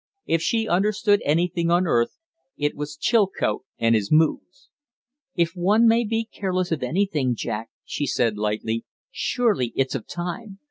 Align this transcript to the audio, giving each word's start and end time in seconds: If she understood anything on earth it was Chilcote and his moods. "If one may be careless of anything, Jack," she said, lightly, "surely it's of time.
If 0.25 0.41
she 0.41 0.67
understood 0.67 1.21
anything 1.23 1.69
on 1.69 1.85
earth 1.85 2.17
it 2.57 2.75
was 2.75 2.97
Chilcote 2.97 3.65
and 3.77 3.93
his 3.93 4.11
moods. 4.11 4.71
"If 5.35 5.51
one 5.55 5.85
may 5.87 6.03
be 6.05 6.25
careless 6.25 6.71
of 6.71 6.81
anything, 6.81 7.35
Jack," 7.35 7.69
she 7.85 8.07
said, 8.07 8.35
lightly, 8.35 8.83
"surely 9.11 9.73
it's 9.75 9.93
of 9.93 10.07
time. 10.07 10.57